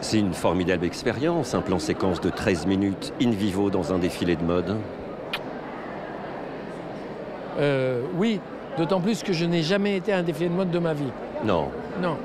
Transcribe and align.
C'est 0.00 0.18
une 0.18 0.32
formidable 0.32 0.84
expérience, 0.86 1.54
un 1.54 1.60
plan 1.60 1.78
séquence 1.78 2.20
de 2.20 2.30
13 2.30 2.66
minutes 2.66 3.12
in 3.20 3.30
vivo 3.30 3.68
dans 3.70 3.92
un 3.92 3.98
défilé 3.98 4.36
de 4.36 4.44
mode. 4.44 4.76
Euh, 7.58 8.02
oui, 8.16 8.40
d'autant 8.76 9.00
plus 9.00 9.22
que 9.24 9.32
je 9.32 9.44
n'ai 9.44 9.62
jamais 9.62 9.96
été 9.96 10.12
à 10.12 10.18
un 10.18 10.22
défilé 10.22 10.48
de 10.48 10.54
mode 10.54 10.70
de 10.70 10.78
ma 10.78 10.94
vie. 10.94 11.10
Non, 11.44 11.68
Non. 12.00 12.16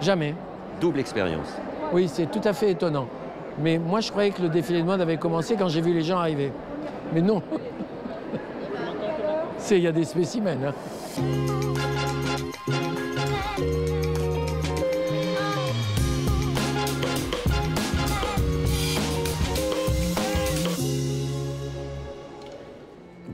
Jamais. 0.00 0.34
double 0.80 0.98
expérience. 1.00 1.48
Oui, 1.92 2.08
c'est 2.08 2.30
tout 2.30 2.40
à 2.44 2.52
fait 2.52 2.70
étonnant. 2.72 3.06
Mais 3.60 3.78
moi, 3.78 4.00
je 4.00 4.10
croyais 4.10 4.30
que 4.30 4.42
le 4.42 4.48
défilé 4.48 4.80
de 4.82 4.86
mode 4.86 5.00
avait 5.00 5.16
commencé 5.16 5.56
quand 5.56 5.68
j'ai 5.68 5.80
vu 5.80 5.92
les 5.92 6.02
gens 6.02 6.18
arriver. 6.18 6.52
Mais 7.12 7.20
non. 7.22 7.42
C'est, 9.58 9.76
il 9.78 9.82
y 9.82 9.86
a 9.88 9.92
des 9.92 10.04
spécimens. 10.04 10.56
hein. 10.68 10.72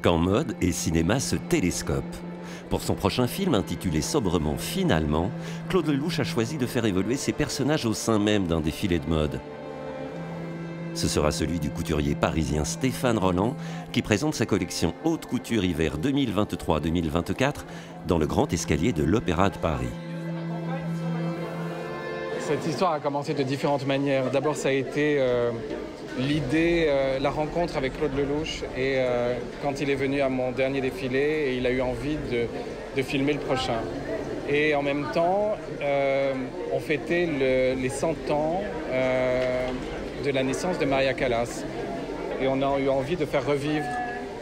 Quand 0.04 0.18
mode 0.18 0.54
et 0.60 0.70
cinéma 0.70 1.18
se 1.18 1.34
télescopent. 1.34 2.18
Pour 2.68 2.82
son 2.82 2.92
prochain 2.94 3.26
film 3.26 3.54
intitulé 3.54 4.02
sobrement 4.02 4.58
Finalement, 4.58 5.30
Claude 5.70 5.88
Lelouch 5.88 6.20
a 6.20 6.24
choisi 6.24 6.58
de 6.58 6.66
faire 6.66 6.84
évoluer 6.84 7.16
ses 7.16 7.32
personnages 7.32 7.86
au 7.86 7.94
sein 7.94 8.18
même 8.18 8.46
d'un 8.46 8.60
défilé 8.60 8.98
de 8.98 9.08
mode. 9.08 9.40
Ce 10.92 11.08
sera 11.08 11.30
celui 11.30 11.58
du 11.58 11.70
couturier 11.70 12.14
parisien 12.14 12.66
Stéphane 12.66 13.16
Roland 13.16 13.56
qui 13.92 14.02
présente 14.02 14.34
sa 14.34 14.44
collection 14.44 14.92
Haute 15.04 15.24
Couture 15.24 15.64
Hiver 15.64 15.96
2023-2024 15.96 17.64
dans 18.06 18.18
le 18.18 18.27
grand 18.27 18.52
escalier 18.52 18.92
de 18.92 19.05
l'Opéra 19.05 19.48
de 19.48 19.56
Paris. 19.56 19.88
Cette 22.46 22.66
histoire 22.66 22.92
a 22.92 23.00
commencé 23.00 23.32
de 23.32 23.42
différentes 23.42 23.86
manières. 23.86 24.30
D'abord, 24.30 24.54
ça 24.54 24.68
a 24.68 24.72
été 24.72 25.16
euh, 25.19 25.50
l'idée, 26.19 26.84
euh, 26.88 27.19
la 27.19 27.30
rencontre 27.30 27.78
avec 27.78 27.96
Claude 27.96 28.14
Lelouch. 28.14 28.64
Et 28.77 28.96
euh, 28.98 29.32
quand 29.62 29.80
il 29.80 29.88
est 29.88 29.94
venu 29.94 30.20
à 30.20 30.28
mon 30.28 30.52
dernier 30.52 30.82
défilé, 30.82 31.19
et 31.19 31.54
il 31.56 31.66
a 31.66 31.70
eu 31.70 31.80
envie 31.80 32.19
de, 32.30 33.02
filmer 33.02 33.32
le 33.32 33.38
prochain. 33.38 33.78
Et 34.46 34.74
en 34.74 34.82
même 34.82 35.06
temps, 35.14 35.56
on 36.72 36.80
fêtait 36.80 37.27
le- 37.27 37.80
les 37.80 37.88
100 37.88 38.30
ans 38.30 38.62
de 40.22 40.30
la 40.30 40.42
naissance 40.42 40.78
de 40.78 40.84
Maria 40.84 41.14
Callas. 41.14 41.64
Et 42.42 42.47
on 42.47 42.60
a 42.60 42.78
eu 42.78 42.91
envie 42.91 43.16
de 43.16 43.24
faire 43.24 43.44
revivre 43.47 43.86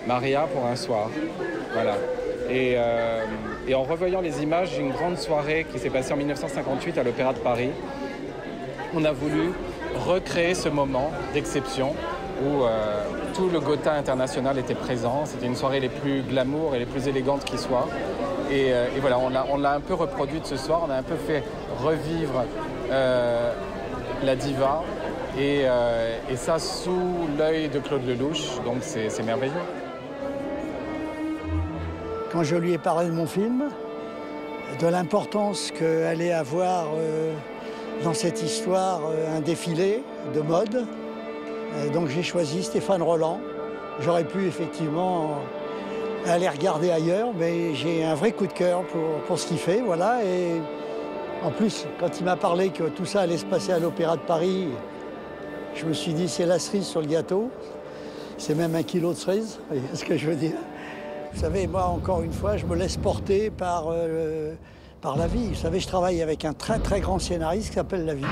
Maria 0.08 0.48
pour 0.52 0.66
un 0.66 0.76
soir. 0.76 1.08
Voilà. 1.72 1.96
Et, 2.50 2.76
et 3.68 3.74
en 3.74 3.82
revoyant 3.82 4.20
les 4.20 4.42
images 4.42 4.76
d'une 4.76 4.90
grande 4.90 5.18
soirée 5.18 5.66
qui 5.72 5.78
s'est 5.78 5.90
passée 5.90 6.12
en 6.12 6.16
1958 6.16 6.98
à 6.98 7.02
l'Opéra 7.02 7.32
de 7.32 7.38
Paris, 7.38 7.70
on 8.94 9.04
a 9.04 9.12
voulu 9.12 9.52
recréer 10.06 10.54
ce 10.54 10.68
moment 10.68 11.10
d'exception 11.32 11.94
où 12.44 12.62
euh, 12.64 13.04
tout 13.34 13.48
le 13.48 13.60
Gotha 13.60 13.92
international 13.92 14.58
était 14.58 14.74
présent. 14.74 15.22
C'était 15.24 15.46
une 15.46 15.54
soirée 15.56 15.80
les 15.80 15.88
plus 15.88 16.22
glamour 16.22 16.74
et 16.74 16.78
les 16.78 16.86
plus 16.86 17.06
élégantes 17.08 17.44
qui 17.44 17.56
soient. 17.56 17.88
Et, 18.50 18.72
euh, 18.72 18.86
voilà, 19.00 19.18
on 19.18 19.58
l'a- 19.58 19.72
un 19.72 19.80
peu 19.80 19.94
reproduite 19.94 20.44
ce 20.46 20.56
soir. 20.56 20.82
On 20.86 20.90
a 20.90 20.96
un 20.96 21.02
peu 21.02 21.14
fait 21.14 21.42
revivre 21.82 22.44
euh, 22.90 23.52
la 24.24 24.36
diva. 24.36 24.82
Et, 25.38 25.64
ça 26.36 26.58
sous 26.58 27.28
l'œil 27.38 27.68
de 27.68 27.78
Claude 27.78 28.06
Lelouch. 28.06 28.60
Donc 28.64 28.78
c'est 28.80 29.22
merveilleux. 29.22 29.52
Quand 32.32 32.42
je 32.42 32.56
lui 32.56 32.72
ai 32.72 32.78
parlé 32.78 33.08
de 33.08 33.12
mon 33.12 33.26
film, 33.26 33.64
de 34.80 34.86
l'importance 34.86 35.70
qu'allait 35.70 36.32
avoir 36.32 36.86
euh, 36.96 37.34
dans 38.02 38.14
cette 38.14 38.42
histoire 38.42 39.02
euh, 39.04 39.36
un 39.36 39.40
défilé 39.40 40.02
de 40.34 40.40
mode. 40.40 40.86
Donc 41.92 42.08
j'ai 42.08 42.22
choisi 42.22 42.62
Stéphane 42.62 43.02
Roland. 43.02 43.40
J'aurais 44.00 44.24
pu 44.24 44.46
effectivement 44.46 45.36
aller 46.26 46.48
regarder 46.48 46.90
ailleurs, 46.90 47.28
mais 47.38 47.74
j'ai 47.74 48.04
un 48.04 48.14
vrai 48.14 48.32
coup 48.32 48.46
de 48.46 48.52
cœur 48.52 48.82
pour, 48.84 49.20
pour 49.26 49.38
ce 49.38 49.46
qu'il 49.46 49.58
fait. 49.58 49.80
Voilà. 49.80 50.22
Et 50.22 50.60
en 51.42 51.50
plus, 51.50 51.86
quand 51.98 52.18
il 52.18 52.24
m'a 52.24 52.36
parlé 52.36 52.68
que 52.68 52.84
tout 52.84 53.06
ça 53.06 53.22
allait 53.22 53.38
se 53.38 53.46
passer 53.46 53.72
à 53.72 53.78
l'Opéra 53.78 54.16
de 54.16 54.22
Paris, 54.22 54.68
je 55.74 55.86
me 55.86 55.94
suis 55.94 56.12
dit 56.12 56.28
c'est 56.28 56.46
la 56.46 56.58
cerise 56.58 56.86
sur 56.86 57.00
le 57.00 57.06
gâteau. 57.06 57.50
C'est 58.36 58.54
même 58.54 58.74
un 58.74 58.82
kilo 58.82 59.12
de 59.12 59.18
cerise, 59.18 59.58
vous 59.70 59.78
voyez 59.78 59.94
ce 59.94 60.04
que 60.04 60.16
je 60.16 60.26
veux 60.26 60.36
dire 60.36 60.56
vous 61.34 61.40
savez, 61.40 61.66
moi, 61.66 61.86
encore 61.86 62.22
une 62.22 62.32
fois, 62.32 62.56
je 62.56 62.66
me 62.66 62.76
laisse 62.76 62.96
porter 62.96 63.50
par, 63.50 63.86
euh, 63.90 64.54
par 65.00 65.16
la 65.16 65.26
vie. 65.26 65.48
Vous 65.48 65.54
savez, 65.54 65.80
je 65.80 65.86
travaille 65.88 66.22
avec 66.22 66.44
un 66.44 66.52
très, 66.52 66.78
très 66.78 67.00
grand 67.00 67.18
scénariste 67.18 67.68
qui 67.68 67.74
s'appelle 67.74 68.04
La 68.04 68.14
Vie. 68.14 68.24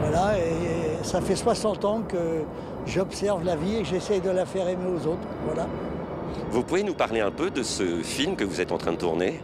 Voilà, 0.00 0.38
et 0.38 1.04
ça 1.04 1.20
fait 1.20 1.36
60 1.36 1.84
ans 1.84 2.02
que 2.08 2.42
j'observe 2.86 3.44
la 3.44 3.56
vie 3.56 3.76
et 3.76 3.82
que 3.82 3.88
j'essaye 3.88 4.20
de 4.20 4.30
la 4.30 4.46
faire 4.46 4.68
aimer 4.68 4.86
aux 4.86 5.06
autres. 5.06 5.26
Voilà. 5.44 5.66
Vous 6.50 6.62
pouvez 6.62 6.82
nous 6.82 6.94
parler 6.94 7.20
un 7.20 7.30
peu 7.30 7.50
de 7.50 7.62
ce 7.62 8.02
film 8.02 8.36
que 8.36 8.44
vous 8.44 8.60
êtes 8.60 8.72
en 8.72 8.78
train 8.78 8.92
de 8.92 8.96
tourner? 8.96 9.40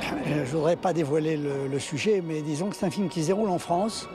Euh, 0.00 0.04
Je 0.24 0.40
ne 0.40 0.44
voudrais 0.46 0.76
pas 0.76 0.92
dévoiler 0.92 1.36
le, 1.36 1.66
le 1.70 1.78
sujet, 1.78 2.22
mais 2.26 2.40
disons 2.40 2.68
que 2.70 2.76
c'est 2.76 2.86
un 2.86 2.90
film 2.90 3.08
qui 3.08 3.22
se 3.22 3.26
déroule 3.26 3.50
en 3.50 3.58
France. 3.58 4.08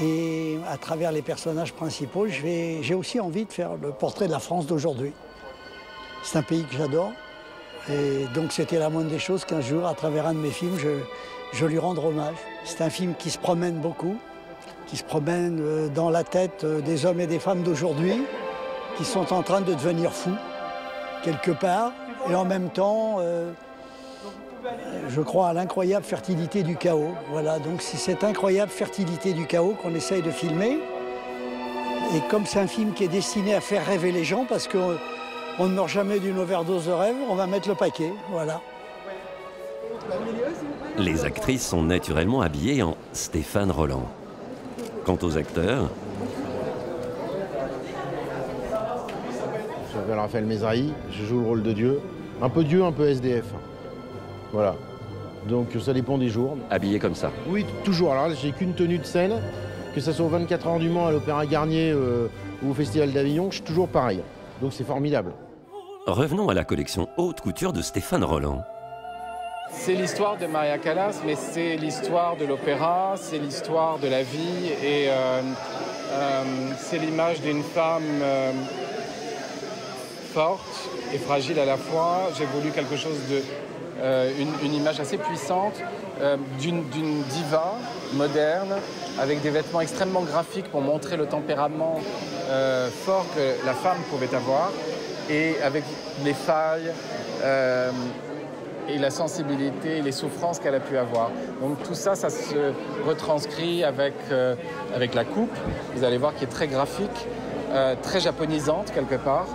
Et 0.00 0.56
à 0.70 0.78
travers 0.78 1.12
les 1.12 1.20
personnages 1.20 1.74
principaux, 1.74 2.26
j'ai 2.26 2.94
aussi 2.94 3.20
envie 3.20 3.44
de 3.44 3.52
faire 3.52 3.72
le 3.80 3.90
portrait 3.90 4.26
de 4.26 4.32
la 4.32 4.38
France 4.38 4.66
d'aujourd'hui. 4.66 5.12
C'est 6.22 6.38
un 6.38 6.42
pays 6.42 6.64
que 6.64 6.76
j'adore. 6.76 7.12
Et 7.90 8.26
donc 8.34 8.52
c'était 8.52 8.78
la 8.78 8.90
moindre 8.90 9.10
des 9.10 9.18
choses 9.18 9.44
qu'un 9.44 9.60
jour, 9.60 9.86
à 9.86 9.94
travers 9.94 10.26
un 10.26 10.34
de 10.34 10.38
mes 10.38 10.50
films, 10.50 10.78
je, 11.52 11.66
lui 11.66 11.78
rendre 11.78 12.06
hommage. 12.06 12.36
C'est 12.64 12.80
un 12.80 12.90
film 12.90 13.14
qui 13.18 13.30
se 13.30 13.38
promène 13.38 13.74
beaucoup, 13.76 14.16
qui 14.86 14.96
se 14.96 15.04
promène 15.04 15.58
euh, 15.60 15.88
dans 15.88 16.10
la 16.10 16.22
tête 16.22 16.64
euh, 16.64 16.80
des 16.80 17.06
hommes 17.06 17.20
et 17.20 17.26
des 17.26 17.40
femmes 17.40 17.62
d'aujourd'hui, 17.62 18.22
qui 18.96 19.04
sont 19.04 19.32
en 19.32 19.42
train 19.42 19.60
de 19.60 19.74
devenir 19.74 20.12
fous, 20.12 20.36
quelque 21.24 21.50
part. 21.50 21.92
Et 22.30 22.34
en 22.36 22.44
même 22.44 22.70
temps, 22.70 23.16
euh, 23.18 23.50
je 25.08 25.20
crois 25.20 25.48
à 25.48 25.52
l'incroyable 25.52 26.04
fertilité 26.04 26.62
du 26.62 26.76
chaos. 26.76 27.14
Voilà, 27.30 27.58
donc 27.58 27.82
c'est 27.82 27.96
cette 27.96 28.22
incroyable 28.22 28.70
fertilité 28.70 29.32
du 29.32 29.46
chaos 29.46 29.74
qu'on 29.82 29.94
essaye 29.94 30.22
de 30.22 30.30
filmer. 30.30 30.78
Et 32.14 32.20
comme 32.30 32.46
c'est 32.46 32.60
un 32.60 32.68
film 32.68 32.92
qui 32.92 33.04
est 33.04 33.08
destiné 33.08 33.54
à 33.54 33.60
faire 33.60 33.84
rêver 33.84 34.12
les 34.12 34.24
gens, 34.24 34.44
parce 34.48 34.68
qu'on 34.68 34.96
on 35.58 35.68
ne 35.68 35.74
meurt 35.74 35.88
jamais 35.88 36.18
d'une 36.18 36.38
overdose 36.38 36.86
de 36.86 36.92
rêve, 36.92 37.16
on 37.28 37.34
va 37.34 37.46
mettre 37.46 37.68
le 37.68 37.74
paquet. 37.74 38.12
Voilà. 38.30 38.60
Les 40.98 41.24
actrices 41.24 41.66
sont 41.66 41.82
naturellement 41.82 42.40
habillées 42.40 42.82
en 42.82 42.96
Stéphane 43.12 43.70
Roland. 43.70 44.08
Quant 45.04 45.18
aux 45.22 45.36
acteurs, 45.36 45.88
Je 49.92 49.98
m'appelle 49.98 50.18
Raphaël 50.18 50.46
Mézrahi, 50.46 50.92
je 51.10 51.24
joue 51.24 51.40
le 51.40 51.46
rôle 51.46 51.62
de 51.62 51.72
Dieu. 51.72 52.00
Un 52.40 52.48
peu 52.48 52.64
Dieu, 52.64 52.82
un 52.82 52.92
peu 52.92 53.08
SDF. 53.08 53.44
Voilà. 54.52 54.74
Donc 55.48 55.68
ça 55.80 55.92
dépend 55.92 56.18
des 56.18 56.28
jours. 56.28 56.56
habillés 56.70 56.98
comme 56.98 57.14
ça. 57.14 57.30
Oui, 57.48 57.66
toujours. 57.84 58.12
Alors 58.12 58.28
là, 58.28 58.34
j'ai 58.34 58.52
qu'une 58.52 58.74
tenue 58.74 58.98
de 58.98 59.04
scène, 59.04 59.34
que 59.94 60.00
ce 60.00 60.12
soit 60.12 60.24
aux 60.24 60.30
24 60.30 60.66
heures 60.66 60.78
du 60.78 60.88
Mans, 60.88 61.06
à 61.06 61.12
l'Opéra 61.12 61.44
Garnier 61.46 61.90
euh, 61.92 62.28
ou 62.62 62.70
au 62.70 62.74
Festival 62.74 63.12
d'Avignon, 63.12 63.48
je 63.50 63.56
suis 63.56 63.64
toujours 63.64 63.88
pareil. 63.88 64.22
Donc 64.62 64.72
c'est 64.72 64.84
formidable. 64.84 65.32
Revenons 66.06 66.48
à 66.48 66.54
la 66.54 66.64
collection 66.64 67.08
haute 67.16 67.40
couture 67.40 67.72
de 67.72 67.82
Stéphane 67.82 68.22
Roland. 68.22 68.62
C'est 69.72 69.94
l'histoire 69.94 70.36
de 70.36 70.46
Maria 70.46 70.78
Callas, 70.78 71.20
mais 71.26 71.34
c'est 71.34 71.76
l'histoire 71.76 72.36
de 72.36 72.44
l'opéra, 72.44 73.14
c'est 73.16 73.38
l'histoire 73.38 73.98
de 73.98 74.06
la 74.06 74.22
vie 74.22 74.68
et 74.84 75.08
euh, 75.08 75.42
euh, 76.12 76.44
c'est 76.78 76.98
l'image 76.98 77.40
d'une 77.40 77.64
femme 77.64 78.04
euh, 78.22 78.52
forte 80.32 80.90
et 81.12 81.18
fragile 81.18 81.58
à 81.58 81.64
la 81.64 81.76
fois. 81.76 82.28
J'ai 82.38 82.44
voulu 82.46 82.70
quelque 82.70 82.96
chose 82.96 83.18
de. 83.28 83.42
Euh, 84.02 84.32
une, 84.64 84.74
image 84.74 84.98
assez 84.98 85.16
puissante 85.16 85.74
euh, 86.20 86.36
d'une 86.58 86.82
diva 86.82 87.74
moderne 88.14 88.74
avec 89.20 89.42
des 89.42 89.50
vêtements 89.50 89.80
extrêmement 89.80 90.22
graphiques 90.22 90.68
pour 90.72 90.80
montrer 90.80 91.16
le 91.16 91.26
tempérament 91.26 92.00
euh, 92.50 92.88
fort 92.90 93.24
que 93.36 93.64
la 93.64 93.74
femme 93.74 93.98
pouvait 94.10 94.34
avoir 94.34 94.72
et 95.30 95.54
avec 95.62 95.84
les 96.24 96.34
failles. 96.34 96.92
et 98.88 98.98
la 98.98 99.10
sensibilité 99.10 100.02
les 100.02 100.10
souffrances 100.10 100.58
qu'elle 100.58 100.74
a 100.74 100.80
pu 100.80 100.98
avoir. 100.98 101.30
Donc 101.60 101.80
tout 101.84 101.94
ça, 101.94 102.16
ça 102.16 102.30
se 102.30 102.72
retranscrit 103.06 103.84
avec, 103.84 104.14
avec 104.94 105.14
la 105.14 105.24
coupe, 105.24 105.56
vous 105.94 106.02
allez 106.02 106.18
voir, 106.18 106.34
qui 106.34 106.44
est 106.44 106.54
très 106.58 106.66
graphique, 106.66 107.28
très 108.02 108.18
japonisante 108.18 108.90
quelque 108.92 109.14
part, 109.14 109.46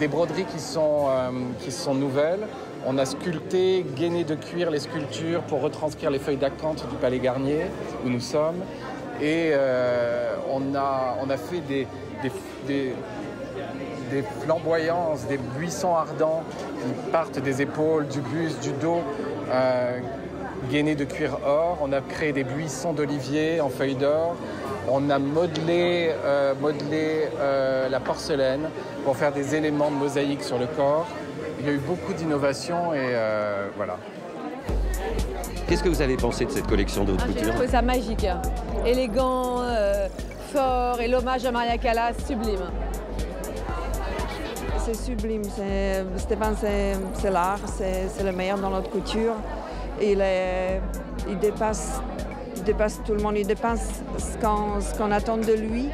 des 0.00 0.08
broderies 0.08 0.46
qui 0.46 0.58
sont, 0.58 1.06
qui 1.60 1.70
sont 1.70 1.94
nouvelles. 1.94 2.46
On 2.84 2.98
a 2.98 3.04
sculpté, 3.04 3.86
gainé 3.96 4.24
de 4.24 4.34
cuir 4.34 4.70
les 4.70 4.80
sculptures 4.80 5.42
pour 5.42 5.60
retranscrire 5.60 6.10
les 6.10 6.18
feuilles 6.18 6.36
d'acanthe 6.36 6.84
du 6.90 6.96
Palais 6.96 7.20
Garnier, 7.20 7.66
où 8.04 8.08
nous 8.08 8.20
sommes. 8.20 8.60
Et 9.20 9.50
euh, 9.52 10.34
on, 10.50 10.74
a, 10.74 11.16
on 11.22 11.30
a 11.30 11.36
fait 11.36 11.60
des, 11.60 11.86
flamboyances, 14.40 15.26
des 15.28 15.38
buissons 15.38 15.94
ardents 15.94 16.42
qui 16.82 17.10
partent 17.12 17.38
des 17.38 17.62
épaules, 17.62 18.08
du 18.08 18.20
buste, 18.20 18.60
du 18.60 18.72
dos, 18.72 19.02
euh, 19.48 19.98
gainés 20.68 20.96
de 20.96 21.04
cuir 21.04 21.38
or. 21.46 21.78
On 21.82 21.92
a 21.92 22.00
créé 22.00 22.32
des 22.32 22.44
buissons 22.44 22.92
d'olivier 22.92 23.60
en 23.60 23.68
feuilles 23.68 23.94
d'or. 23.94 24.34
On 24.88 25.08
a 25.08 25.20
modelé, 25.20 26.10
modelé 26.60 27.28
euh, 27.38 27.88
la 27.88 28.00
porcelaine 28.00 28.68
pour 29.04 29.16
faire 29.16 29.32
des 29.32 29.54
éléments 29.54 29.92
de 29.92 29.96
mosaïque 29.96 30.42
sur 30.42 30.58
le 30.58 30.66
corps. 30.66 31.06
Il 31.62 31.68
y 31.68 31.70
a 31.70 31.74
eu 31.74 31.78
beaucoup 31.78 32.12
d'innovations 32.12 32.92
et 32.92 32.98
euh, 33.14 33.68
voilà. 33.76 33.96
Qu'est-ce 35.68 35.84
que 35.84 35.88
vous 35.88 36.02
avez 36.02 36.16
pensé 36.16 36.44
de 36.44 36.50
cette 36.50 36.66
collection 36.66 37.04
de 37.04 37.12
haute 37.12 37.20
Ah, 37.22 37.26
J'ai 37.28 37.34
couture 37.34 37.52
trouvé 37.52 37.68
ça 37.68 37.82
magique, 37.82 38.24
hein. 38.24 38.42
élégant, 38.84 39.60
euh, 39.62 40.08
fort 40.52 41.00
et 41.00 41.06
l'hommage 41.06 41.44
à 41.46 41.52
Maria 41.52 41.78
Callas 41.78 42.14
sublime. 42.26 42.58
C'est 44.78 44.96
sublime. 44.96 45.44
c'est- 45.44 46.04
Stéphane, 46.16 46.56
c'est 46.58 47.30
l'art, 47.30 47.60
c'est 47.68 48.24
le 48.24 48.32
meilleur 48.32 48.58
dans 48.58 48.70
notre 48.70 48.90
couture. 48.90 49.34
Il, 50.00 50.20
est, 50.20 50.80
il, 51.28 51.38
dépasse, 51.38 52.00
il 52.56 52.64
dépasse 52.64 53.00
tout 53.06 53.14
le 53.14 53.22
monde, 53.22 53.36
il 53.38 53.46
dépasse 53.46 54.02
ce 54.18 54.36
qu'on 54.44 54.80
ce 54.80 54.92
qu'on 54.98 55.12
attend 55.12 55.36
de 55.36 55.52
lui. 55.52 55.90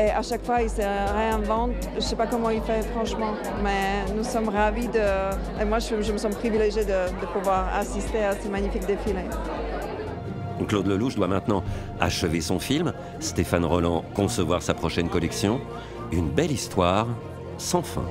Et 0.00 0.10
à 0.10 0.22
chaque 0.22 0.44
fois, 0.46 0.62
il 0.62 0.70
se 0.70 0.80
réinvente. 0.80 1.72
Je 1.92 1.96
ne 1.96 2.00
sais 2.00 2.16
pas 2.16 2.26
comment 2.26 2.48
il 2.48 2.62
fait, 2.62 2.82
franchement, 2.94 3.34
mais 3.62 4.10
nous 4.16 4.24
sommes 4.24 4.48
ravis 4.48 4.88
de. 4.88 5.60
Et 5.60 5.64
moi, 5.66 5.78
je, 5.78 5.94
me 5.94 6.16
sens 6.18 6.34
privilégiée 6.34 6.84
de, 6.84 7.20
de 7.20 7.26
pouvoir 7.26 7.68
assister 7.74 8.24
à 8.24 8.32
ce 8.32 8.48
magnifique 8.48 8.86
défilé. 8.86 9.24
Claude 10.66 10.86
Lelouch 10.86 11.16
doit 11.16 11.28
maintenant 11.28 11.62
achever 12.00 12.40
son 12.40 12.58
film, 12.58 12.92
Stéphane 13.18 13.64
Roland 13.64 14.04
concevoir 14.14 14.62
sa 14.62 14.72
prochaine 14.72 15.08
collection. 15.08 15.60
Une 16.12 16.30
belle 16.30 16.52
histoire 16.52 17.06
sans 17.58 17.82
fin. 17.82 18.04